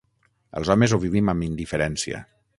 Els 0.61 0.71
homes 0.75 0.95
ho 0.95 0.99
vivim 1.03 1.31
amb 1.35 1.47
indiferència. 1.51 2.25